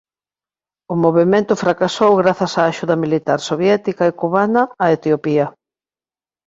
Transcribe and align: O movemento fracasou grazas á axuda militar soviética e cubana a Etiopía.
O 0.93 0.95
movemento 1.03 1.53
fracasou 1.63 2.11
grazas 2.21 2.53
á 2.61 2.63
axuda 2.65 2.95
militar 3.03 3.39
soviética 3.49 4.03
e 4.07 4.17
cubana 4.21 4.63
a 4.83 4.85
Etiopía. 4.97 5.47